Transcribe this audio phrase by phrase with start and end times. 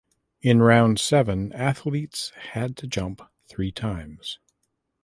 [0.41, 4.39] In round seven athletes had to jump three times.